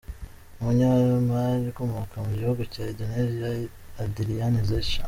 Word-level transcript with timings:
Umunyemari 0.59 1.65
ukomoka 1.71 2.15
mu 2.25 2.31
gihugu 2.39 2.61
cya 2.73 2.83
Indonesia, 2.93 3.47
Adiriyani 4.03 4.61
Zecha. 4.67 4.99